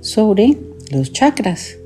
[0.00, 0.56] sobre
[0.90, 1.76] los chakras,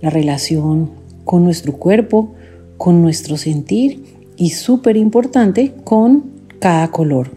[0.00, 0.90] la relación
[1.24, 2.34] con nuestro cuerpo,
[2.76, 4.04] con nuestro sentir
[4.36, 7.30] y súper importante con cada color.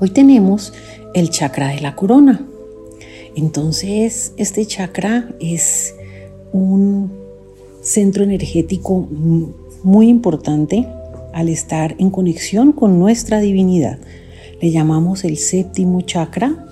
[0.00, 0.72] Hoy tenemos
[1.14, 2.46] el chakra de la corona.
[3.34, 5.94] Entonces, este chakra es
[6.52, 7.10] un
[7.82, 9.08] centro energético
[9.82, 10.86] muy importante
[11.32, 13.98] al estar en conexión con nuestra divinidad.
[14.60, 16.64] Le llamamos el séptimo chakra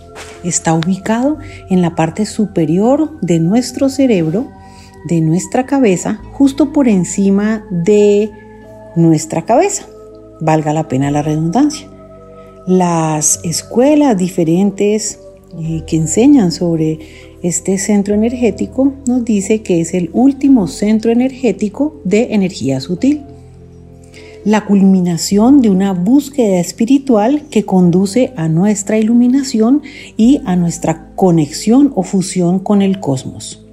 [0.48, 1.38] está ubicado
[1.70, 4.46] en la parte superior de nuestro cerebro,
[5.08, 8.30] de nuestra cabeza, justo por encima de
[8.96, 9.86] nuestra cabeza.
[10.40, 11.88] Valga la pena la redundancia.
[12.66, 15.20] Las escuelas diferentes
[15.58, 16.98] eh, que enseñan sobre
[17.42, 23.25] este centro energético nos dice que es el último centro energético de energía sutil
[24.46, 29.82] la culminación de una búsqueda espiritual que conduce a nuestra iluminación
[30.16, 33.66] y a nuestra conexión o fusión con el cosmos.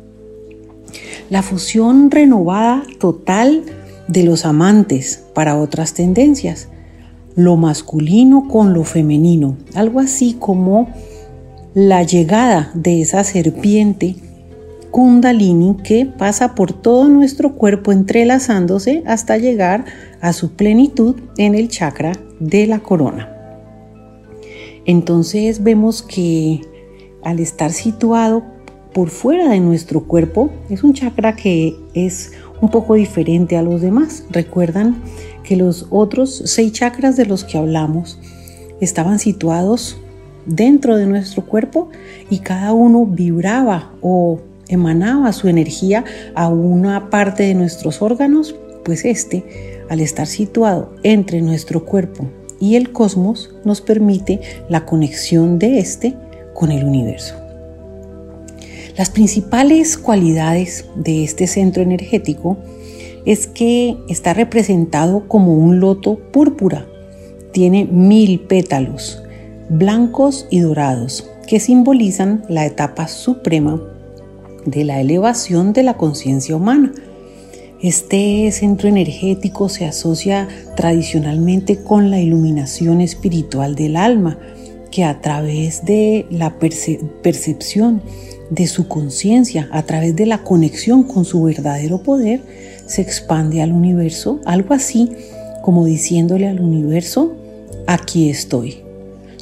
[1.29, 3.61] La fusión renovada total
[4.07, 6.69] de los amantes para otras tendencias,
[7.35, 10.89] lo masculino con lo femenino, algo así como
[11.75, 14.15] la llegada de esa serpiente
[14.93, 19.85] kundalini que pasa por todo nuestro cuerpo entrelazándose hasta llegar
[20.21, 23.27] a su plenitud en el chakra de la corona.
[24.85, 26.61] Entonces vemos que
[27.23, 28.43] al estar situado
[28.93, 32.31] por fuera de nuestro cuerpo, es un chakra que es
[32.61, 34.25] un poco diferente a los demás.
[34.29, 35.01] Recuerdan
[35.43, 38.19] que los otros seis chakras de los que hablamos
[38.79, 39.97] estaban situados
[40.45, 41.89] dentro de nuestro cuerpo
[42.29, 46.03] y cada uno vibraba o emanaba su energía
[46.35, 49.43] a una parte de nuestros órganos, pues este,
[49.89, 52.27] al estar situado entre nuestro cuerpo
[52.59, 56.15] y el cosmos, nos permite la conexión de este
[56.53, 57.35] con el universo.
[58.97, 62.57] Las principales cualidades de este centro energético
[63.25, 66.85] es que está representado como un loto púrpura.
[67.51, 69.23] Tiene mil pétalos,
[69.69, 73.81] blancos y dorados, que simbolizan la etapa suprema
[74.65, 76.93] de la elevación de la conciencia humana.
[77.81, 84.37] Este centro energético se asocia tradicionalmente con la iluminación espiritual del alma,
[84.89, 88.01] que a través de la percepción
[88.49, 92.41] de su conciencia, a través de la conexión con su verdadero poder,
[92.85, 95.09] se expande al universo, algo así
[95.61, 97.33] como diciéndole al universo,
[97.87, 98.77] aquí estoy.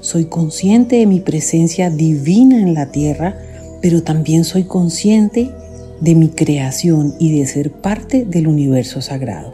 [0.01, 3.37] Soy consciente de mi presencia divina en la tierra,
[3.81, 5.51] pero también soy consciente
[5.99, 9.53] de mi creación y de ser parte del universo sagrado.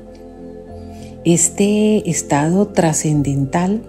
[1.25, 3.81] Este estado trascendental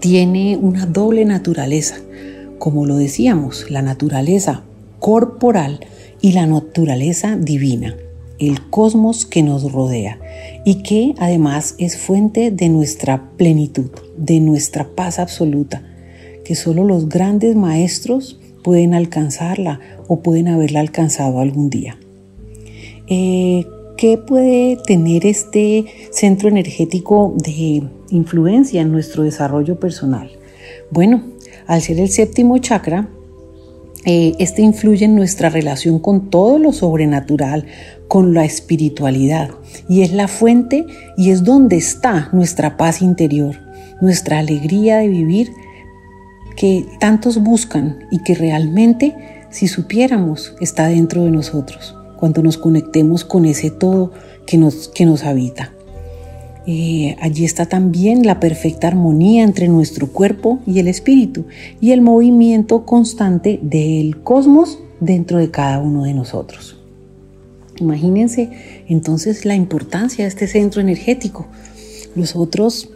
[0.00, 1.96] tiene una doble naturaleza,
[2.58, 4.62] como lo decíamos, la naturaleza
[5.00, 5.80] corporal
[6.20, 7.96] y la naturaleza divina,
[8.38, 10.20] el cosmos que nos rodea
[10.64, 15.82] y que además es fuente de nuestra plenitud, de nuestra paz absoluta,
[16.44, 18.38] que solo los grandes maestros
[18.68, 21.96] pueden alcanzarla o pueden haberla alcanzado algún día.
[23.06, 23.64] Eh,
[23.96, 30.30] ¿Qué puede tener este centro energético de influencia en nuestro desarrollo personal?
[30.90, 31.22] Bueno,
[31.66, 33.08] al ser el séptimo chakra,
[34.04, 37.64] eh, este influye en nuestra relación con todo lo sobrenatural,
[38.06, 39.48] con la espiritualidad,
[39.88, 40.84] y es la fuente
[41.16, 43.56] y es donde está nuestra paz interior,
[44.02, 45.52] nuestra alegría de vivir
[46.58, 49.14] que tantos buscan y que realmente,
[49.48, 54.10] si supiéramos, está dentro de nosotros, cuando nos conectemos con ese todo
[54.44, 55.72] que nos, que nos habita.
[56.66, 61.46] Eh, allí está también la perfecta armonía entre nuestro cuerpo y el espíritu
[61.80, 66.76] y el movimiento constante del cosmos dentro de cada uno de nosotros.
[67.76, 68.50] Imagínense
[68.88, 71.46] entonces la importancia de este centro energético.
[72.16, 72.90] Los otros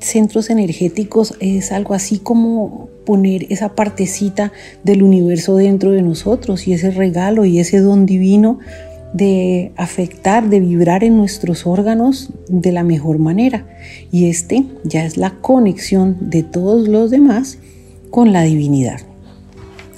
[0.00, 4.52] centros energéticos es algo así como poner esa partecita
[4.82, 8.58] del universo dentro de nosotros y ese regalo y ese don divino
[9.12, 13.66] de afectar, de vibrar en nuestros órganos de la mejor manera.
[14.10, 17.58] Y este ya es la conexión de todos los demás
[18.10, 19.00] con la divinidad.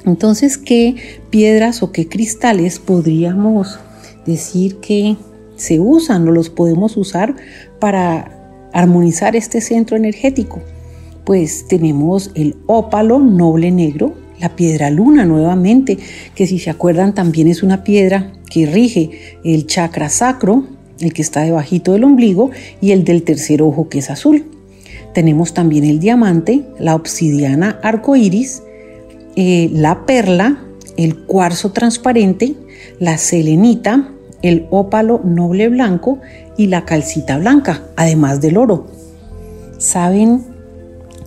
[0.04, 0.96] Entonces, ¿qué
[1.30, 3.78] piedras o qué cristales podríamos
[4.26, 5.16] decir que
[5.56, 7.36] se usan o los podemos usar
[7.78, 8.41] para
[8.72, 10.60] armonizar este centro energético?
[11.24, 15.98] Pues tenemos el ópalo noble negro, la piedra luna nuevamente,
[16.34, 19.10] que si se acuerdan también es una piedra que rige
[19.44, 20.64] el chakra sacro,
[21.00, 24.46] el que está debajito del ombligo, y el del tercer ojo que es azul.
[25.14, 28.62] Tenemos también el diamante, la obsidiana arcoíris,
[29.36, 30.64] eh, la perla,
[30.96, 32.54] el cuarzo transparente,
[32.98, 36.18] la selenita, el ópalo noble blanco
[36.56, 38.86] y la calcita blanca, además del oro.
[39.78, 40.42] ¿Saben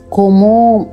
[0.09, 0.91] cómo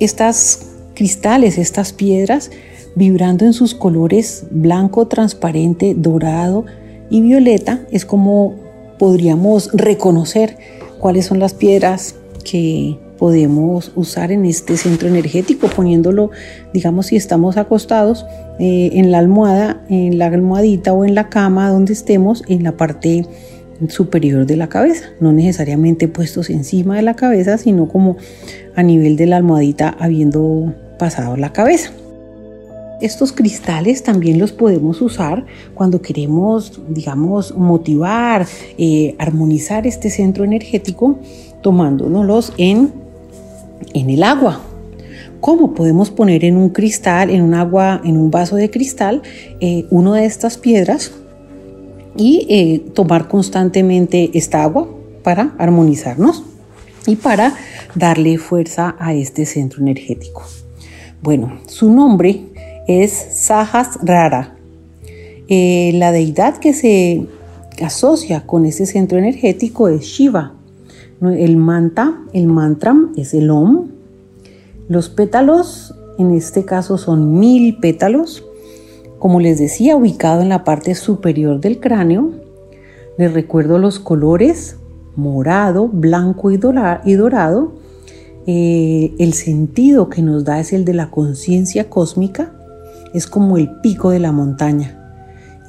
[0.00, 2.50] estas cristales, estas piedras,
[2.94, 6.64] vibrando en sus colores blanco, transparente, dorado
[7.08, 8.54] y violeta, es como
[8.98, 10.58] podríamos reconocer
[10.98, 16.30] cuáles son las piedras que podemos usar en este centro energético, poniéndolo,
[16.72, 18.24] digamos, si estamos acostados
[18.60, 22.72] eh, en la almohada, en la almohadita o en la cama donde estemos, en la
[22.72, 23.26] parte
[23.88, 28.16] superior de la cabeza, no necesariamente puestos encima de la cabeza, sino como
[28.76, 31.90] a nivel de la almohadita habiendo pasado la cabeza.
[33.00, 38.46] Estos cristales también los podemos usar cuando queremos, digamos, motivar,
[38.76, 41.18] eh, armonizar este centro energético,
[41.62, 42.92] tomándonos en
[43.94, 44.60] en el agua.
[45.40, 49.22] ¿Cómo podemos poner en un cristal, en un agua, en un vaso de cristal,
[49.60, 51.12] eh, una de estas piedras
[52.16, 54.88] y eh, tomar constantemente esta agua
[55.22, 56.44] para armonizarnos
[57.06, 57.54] y para
[57.94, 60.42] darle fuerza a este centro energético?
[61.22, 62.42] Bueno, su nombre
[62.86, 64.56] es Sajas Rara.
[65.48, 67.26] Eh, la deidad que se
[67.82, 70.54] asocia con ese centro energético es Shiva.
[71.22, 73.99] El manta, el mantram es el om.
[74.90, 78.44] Los pétalos, en este caso son mil pétalos.
[79.20, 82.32] Como les decía, ubicado en la parte superior del cráneo.
[83.16, 84.78] Les recuerdo los colores
[85.14, 87.72] morado, blanco y, dorado.
[88.48, 92.52] Eh, el sentido que nos da es el de la conciencia cósmica.
[93.14, 94.98] Es como el pico de la montaña.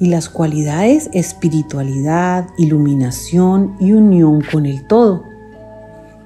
[0.00, 5.22] Y las cualidades espiritualidad, iluminación y unión con el todo.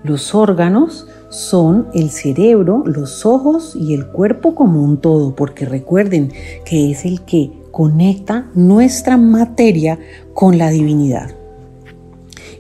[0.03, 6.33] Los órganos son el cerebro, los ojos y el cuerpo como un todo, porque recuerden
[6.65, 9.99] que es el que conecta nuestra materia
[10.33, 11.37] con la divinidad.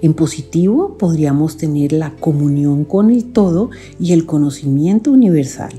[0.03, 5.73] En positivo podríamos tener la comunión con el todo y el conocimiento universal.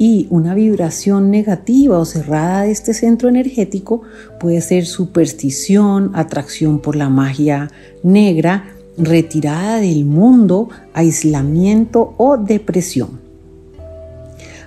[0.00, 4.02] Y una vibración negativa o cerrada de este centro energético
[4.38, 7.68] puede ser superstición, atracción por la magia
[8.04, 13.20] negra, retirada del mundo, aislamiento o depresión.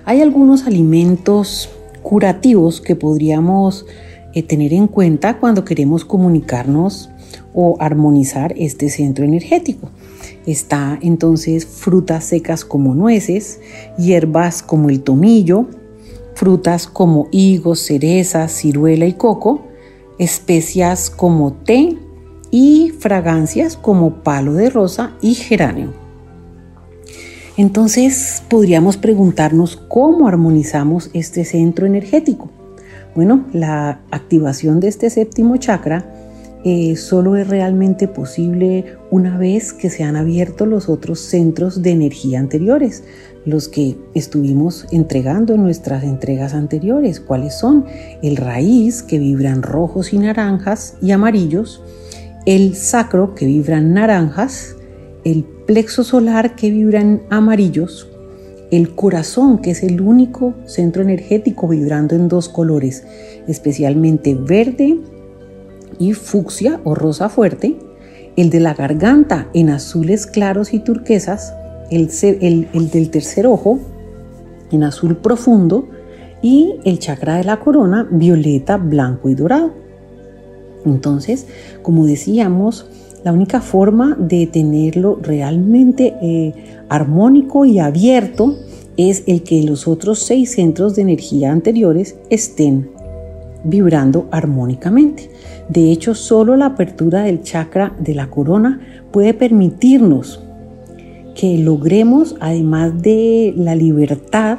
[0.04, 1.68] Hay algunos alimentos
[2.02, 3.86] curativos que podríamos
[4.34, 7.10] eh, tener en cuenta cuando queremos comunicarnos
[7.54, 9.90] o armonizar este centro energético.
[10.46, 13.60] Está entonces frutas secas como nueces,
[13.96, 15.66] hierbas como el tomillo,
[16.34, 19.62] frutas como higos, cerezas, ciruela y coco,
[20.18, 21.96] especias como té,
[22.52, 25.92] y fragancias como palo de rosa y geranio.
[27.56, 32.50] Entonces podríamos preguntarnos cómo armonizamos este centro energético.
[33.14, 36.04] Bueno, la activación de este séptimo chakra
[36.64, 41.90] eh, solo es realmente posible una vez que se han abierto los otros centros de
[41.90, 43.02] energía anteriores,
[43.44, 47.18] los que estuvimos entregando en nuestras entregas anteriores.
[47.18, 47.86] ¿Cuáles son?
[48.22, 51.82] El raíz, que vibran rojos y naranjas y amarillos,
[52.46, 54.76] el sacro que vibra en naranjas,
[55.24, 58.08] el plexo solar que vibra en amarillos,
[58.70, 63.04] el corazón que es el único centro energético vibrando en dos colores,
[63.46, 64.98] especialmente verde
[65.98, 67.76] y fucsia o rosa fuerte,
[68.36, 71.54] el de la garganta en azules claros y turquesas,
[71.90, 72.08] el,
[72.72, 73.78] el del tercer ojo
[74.70, 75.86] en azul profundo
[76.40, 79.81] y el chakra de la corona violeta, blanco y dorado.
[80.84, 81.46] Entonces,
[81.82, 82.86] como decíamos,
[83.24, 86.54] la única forma de tenerlo realmente eh,
[86.88, 88.56] armónico y abierto
[88.96, 92.90] es el que los otros seis centros de energía anteriores estén
[93.64, 95.30] vibrando armónicamente.
[95.68, 100.40] De hecho, solo la apertura del chakra de la corona puede permitirnos
[101.34, 104.58] que logremos, además de la libertad,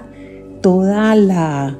[0.61, 1.77] toda la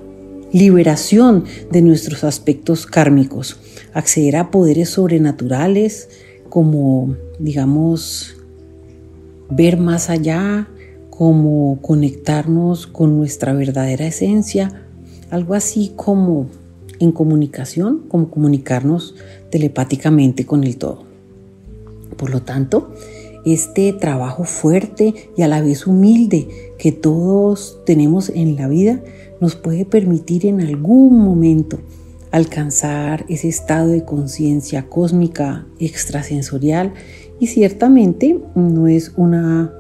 [0.54, 3.58] liberación de nuestros aspectos kármicos
[3.94, 6.10] acceder a poderes sobrenaturales
[6.50, 8.36] como, digamos,
[9.50, 10.68] ver más allá,
[11.10, 14.84] como conectarnos con nuestra verdadera esencia,
[15.32, 16.48] algo así como
[17.00, 19.16] en comunicación, como comunicarnos
[19.50, 21.04] telepáticamente con el todo.
[22.18, 22.94] Por lo tanto,
[23.46, 29.02] este trabajo fuerte y a la vez humilde que todos tenemos en la vida
[29.44, 31.78] nos puede permitir en algún momento
[32.32, 36.94] alcanzar ese estado de conciencia cósmica extrasensorial
[37.42, 39.74] y ciertamente no es una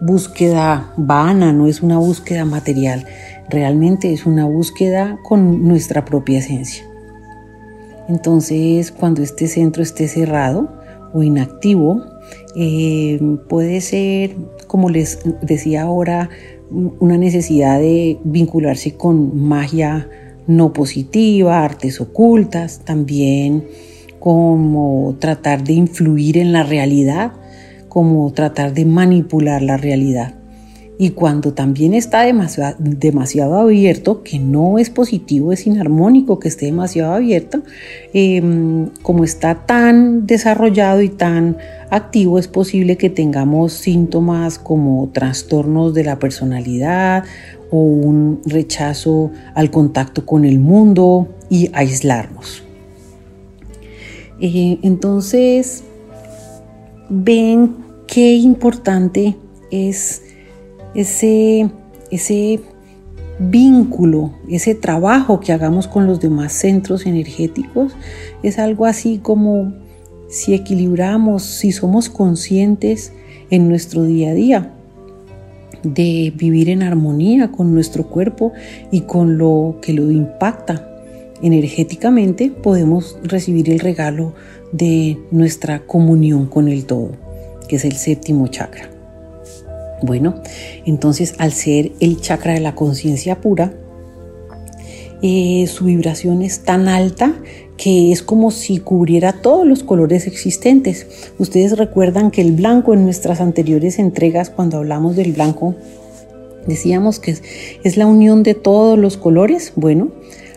[0.00, 3.04] búsqueda vana, no es una búsqueda material,
[3.50, 6.82] realmente es una búsqueda con nuestra propia esencia.
[8.08, 10.72] Entonces, cuando este centro esté cerrado
[11.12, 12.02] o inactivo,
[12.56, 14.34] eh, puede ser,
[14.66, 16.30] como les decía ahora,
[16.70, 20.08] una necesidad de vincularse con magia
[20.46, 23.64] no positiva, artes ocultas, también
[24.18, 27.32] como tratar de influir en la realidad,
[27.88, 30.34] como tratar de manipular la realidad.
[30.98, 32.24] Y cuando también está
[32.78, 37.62] demasiado, abierto, que no es positivo, es inarmónico que esté demasiado abierto,
[38.12, 41.56] em, como está tan desarrollado y tan
[41.90, 47.24] activo, es posible que tengamos síntomas como trastornos de la personalidad
[47.70, 52.62] o un rechazo al contacto con el mundo y aislarnos.
[54.40, 55.84] Eh, entonces,
[57.08, 59.36] ven qué importante
[59.70, 60.22] es
[60.94, 61.70] ese,
[62.10, 62.60] ese
[63.38, 67.92] vínculo, ese trabajo que hagamos con los demás centros energéticos,
[68.42, 69.72] es algo así como
[70.30, 73.12] si equilibramos, si somos conscientes
[73.50, 74.72] en nuestro día a día
[75.82, 78.52] de vivir en armonía con nuestro cuerpo
[78.90, 80.86] y con lo que lo impacta
[81.42, 84.34] energéticamente, podemos recibir el regalo
[84.72, 87.12] de nuestra comunión con el todo,
[87.68, 88.90] que es el séptimo chakra.
[90.02, 90.42] Bueno,
[90.86, 93.72] entonces al ser el chakra de la conciencia pura,
[95.22, 97.34] eh, su vibración es tan alta
[97.80, 101.06] que es como si cubriera todos los colores existentes.
[101.38, 105.74] Ustedes recuerdan que el blanco en nuestras anteriores entregas, cuando hablamos del blanco,
[106.66, 107.38] decíamos que
[107.82, 109.72] es, la unión de todos los colores.
[109.76, 110.10] Bueno,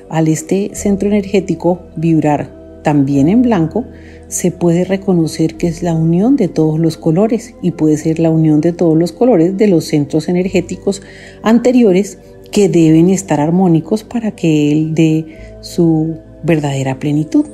[0.09, 3.85] al este centro energético vibrar también en blanco,
[4.27, 8.31] se puede reconocer que es la unión de todos los colores y puede ser la
[8.31, 11.01] unión de todos los colores de los centros energéticos
[11.41, 12.17] anteriores
[12.51, 17.45] que deben estar armónicos para que él dé su verdadera plenitud.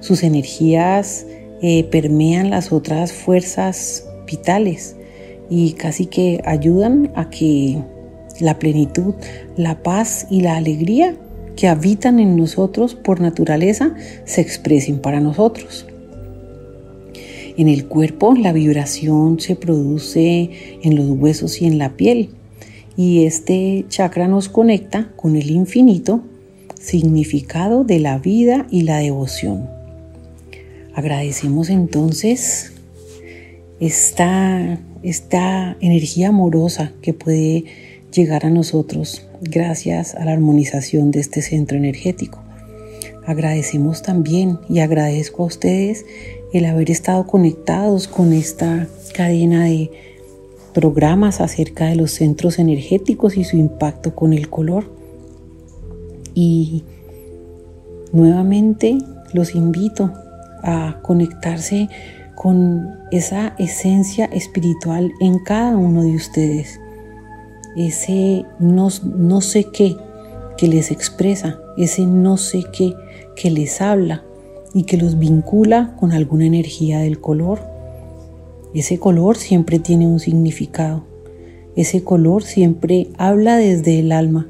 [0.00, 1.26] Sus energías
[1.62, 4.96] eh, permean las otras fuerzas vitales
[5.48, 7.78] y casi que ayudan a que
[8.40, 9.14] la plenitud,
[9.56, 11.16] la paz y la alegría
[11.56, 13.94] que habitan en nosotros por naturaleza
[14.24, 15.86] se expresen para nosotros.
[17.56, 20.50] En el cuerpo la vibración se produce
[20.82, 22.30] en los huesos y en la piel
[22.96, 26.22] y este chakra nos conecta con el infinito,
[26.82, 29.70] significado de la vida y la devoción.
[30.94, 32.72] Agradecemos entonces
[33.80, 37.64] esta, esta energía amorosa que puede
[38.12, 42.40] llegar a nosotros gracias a la armonización de este centro energético.
[43.26, 46.04] Agradecemos también y agradezco a ustedes
[46.52, 49.90] el haber estado conectados con esta cadena de
[50.74, 54.91] programas acerca de los centros energéticos y su impacto con el color.
[56.34, 56.84] Y
[58.12, 58.98] nuevamente
[59.32, 60.12] los invito
[60.62, 61.88] a conectarse
[62.34, 66.80] con esa esencia espiritual en cada uno de ustedes
[67.76, 69.96] ese no, no sé qué
[70.56, 72.94] que les expresa, ese no sé qué
[73.34, 74.22] que les habla
[74.74, 77.60] y que los vincula con alguna energía del color.
[78.74, 81.04] Ese color siempre tiene un significado.
[81.76, 84.46] Ese color siempre habla desde el alma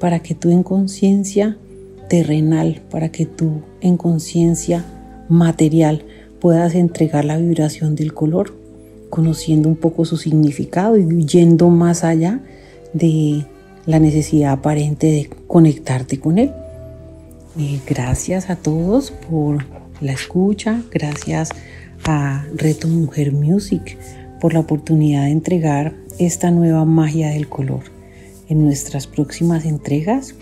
[0.00, 1.56] para que tú en conciencia
[2.08, 4.84] terrenal, para que tú en conciencia
[5.28, 6.04] material
[6.40, 8.58] puedas entregar la vibración del color
[9.10, 12.40] conociendo un poco su significado y yendo más allá
[12.94, 13.44] de
[13.86, 16.52] la necesidad aparente de conectarte con él.
[17.86, 19.66] Gracias a todos por
[20.00, 21.50] la escucha, gracias
[22.04, 23.98] a Reto Mujer Music
[24.40, 27.99] por la oportunidad de entregar esta nueva magia del color.
[28.50, 30.34] En nuestras próximas entregas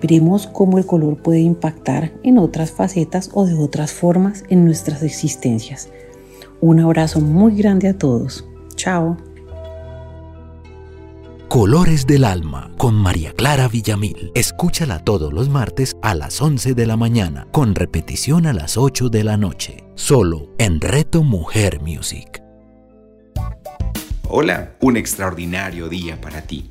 [0.00, 5.02] veremos cómo el color puede impactar en otras facetas o de otras formas en nuestras
[5.02, 5.90] existencias.
[6.62, 8.46] Un abrazo muy grande a todos.
[8.74, 9.18] Chao.
[11.48, 14.32] Colores del Alma con María Clara Villamil.
[14.34, 19.10] Escúchala todos los martes a las 11 de la mañana, con repetición a las 8
[19.10, 22.42] de la noche, solo en Reto Mujer Music.
[24.26, 26.70] Hola, un extraordinario día para ti.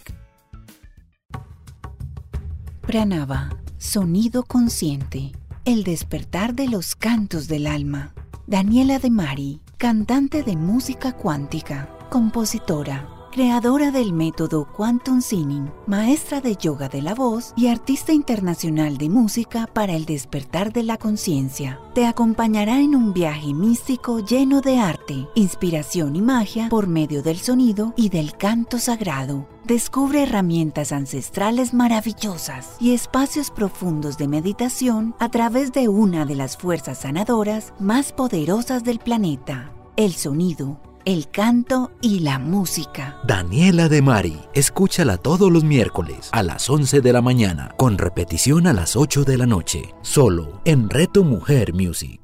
[2.81, 5.31] Pranava, sonido consciente,
[5.65, 8.13] el despertar de los cantos del alma.
[8.47, 16.55] Daniela de Mari, cantante de música cuántica, compositora creadora del método Quantum Singing, maestra de
[16.55, 21.79] yoga de la voz y artista internacional de música para el despertar de la conciencia.
[21.95, 27.37] Te acompañará en un viaje místico lleno de arte, inspiración y magia por medio del
[27.37, 29.47] sonido y del canto sagrado.
[29.63, 36.57] Descubre herramientas ancestrales maravillosas y espacios profundos de meditación a través de una de las
[36.57, 43.17] fuerzas sanadoras más poderosas del planeta, el sonido el canto y la música.
[43.25, 48.67] Daniela de Mari, escúchala todos los miércoles a las 11 de la mañana, con repetición
[48.67, 52.20] a las 8 de la noche, solo en Reto Mujer Music.